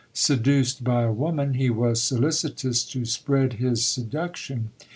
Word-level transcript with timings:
Seduced 0.13 0.83
by 0.83 1.03
a 1.03 1.11
woman, 1.11 1.53
he 1.53 1.69
was 1.69 2.01
solicitous 2.01 2.83
to 2.85 3.05
spread 3.05 3.53
his 3.61 3.85
seduction. 3.85 4.71